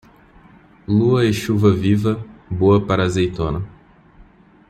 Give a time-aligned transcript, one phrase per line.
[0.87, 3.63] Lua e chuva viva, boa para a azeitona.